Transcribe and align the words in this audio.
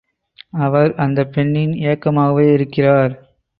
அவர் 0.59 0.95
அந்தப் 0.95 1.33
பெண்ணின் 1.33 1.73
ஏக்கமாகவே 1.83 2.53
இருக்கிறார். 2.53 3.13